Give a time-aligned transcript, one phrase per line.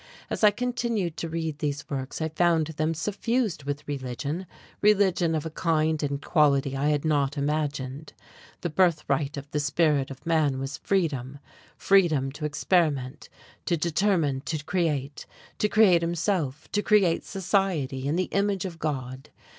[0.31, 4.47] As I continued to read these works, I found them suffused with religion,
[4.81, 8.13] religion of a kind and quality I had not imagined.
[8.61, 11.37] The birthright of the spirit of man was freedom,
[11.77, 13.29] freedom to experiment,
[13.67, 15.27] to determine, to create
[15.59, 19.29] to create himself, to create society in the image of God!